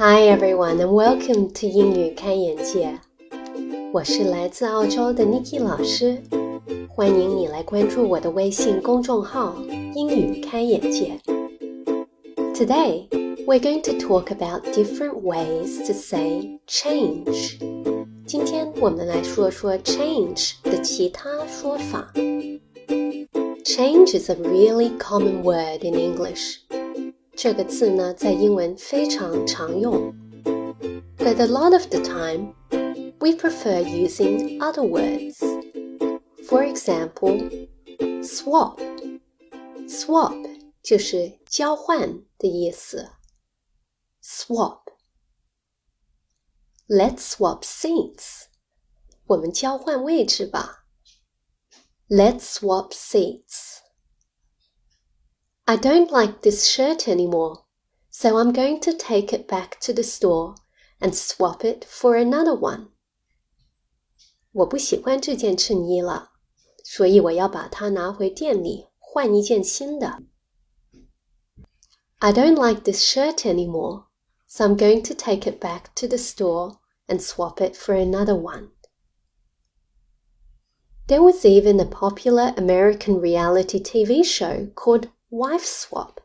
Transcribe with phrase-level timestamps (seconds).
[0.00, 2.98] Hi everyone and welcome to 英语开眼界。
[3.92, 6.22] 我是来自澳洲的 Niki 老师，
[6.88, 9.54] 欢迎你来关注我的微信公众号“
[9.94, 11.18] 英语开眼界”。
[12.54, 13.06] Today
[13.46, 17.58] we're going to talk about different ways to say change.
[18.26, 22.12] 今天我们来说说 change 的其他说法。
[23.64, 26.60] Change is a really common word in English.
[27.40, 30.14] 这个字呢，在英文非常常用。
[31.18, 32.54] But a lot of the time,
[33.18, 35.36] we prefer using other words.
[36.46, 37.68] For example,
[38.22, 38.78] swap.
[39.88, 40.48] Swap
[40.82, 43.10] 就是交换的意思。
[44.22, 44.82] Swap.
[46.88, 48.44] Let's swap seats.
[49.26, 50.86] 我们交换位置吧。
[52.08, 53.69] Let's swap seats.
[55.68, 57.64] I don't like this shirt anymore,
[58.08, 60.54] so I'm going to take it back to the store
[61.00, 62.90] and swap it for another one.
[64.52, 66.30] 我不喜欢这件衬衣了，
[66.84, 70.22] 所以我要把它拿回店里换一件新的。
[72.20, 74.04] I don't like this shirt anymore,
[74.46, 78.34] so I'm going to take it back to the store and swap it for another
[78.34, 78.70] one.
[81.08, 86.16] There was even a popular American reality TV show called Wife Swap，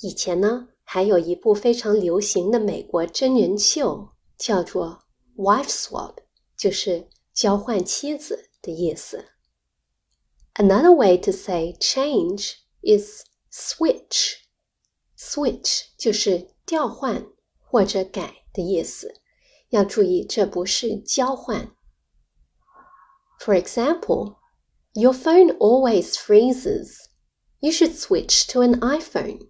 [0.00, 5.04] 以前呢还有一部非常流行的美国真人秀，叫做
[5.36, 6.16] Wife Swap，
[6.56, 9.26] 就是交换妻子的意思。
[10.54, 14.34] Another way to say change is switch.
[15.16, 17.26] Switch 就是调换
[17.58, 19.20] 或者改的意思。
[19.70, 21.70] 要注意，这不是交换。
[23.38, 24.36] For example,
[24.94, 27.03] your phone always freezes.
[27.64, 29.48] You should switch to an iPhone.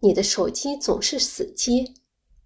[0.00, 1.94] 你的手机总是死机，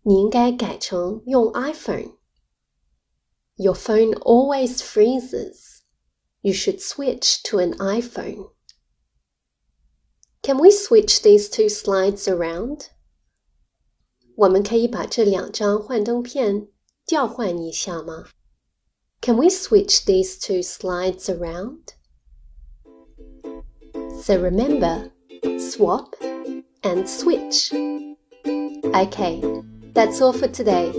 [0.02, 5.80] 你应该改成用 iPhone。Your phone always freezes.
[6.40, 8.52] You should switch to an iPhone.
[10.42, 12.86] Can we switch these two slides around?
[14.36, 16.68] 我们可以把这两张幻灯片
[17.06, 18.28] 调换一下吗？
[19.20, 21.94] Can we switch these two slides around?
[24.22, 25.10] So remember,
[25.58, 26.14] swap
[26.82, 27.72] and switch.
[28.94, 29.40] Okay,
[29.94, 30.92] that's all for today.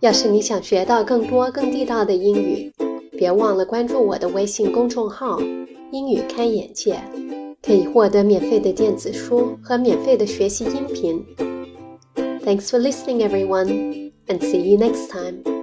[0.00, 2.72] 要是你想学到更多更地道的英语，
[3.12, 5.40] 别忘了关注我的微信公众号“
[5.92, 6.98] 英语开眼界”，
[7.62, 11.24] 可以获得免费的电子书和免费的学习音频。
[12.44, 15.53] Thanks for listening, everyone, and see you next time.